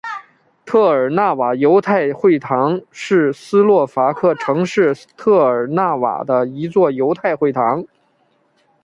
[0.65, 7.85] 特尔纳瓦犹太会堂是斯洛伐克城市特尔纳瓦的一座犹太会堂。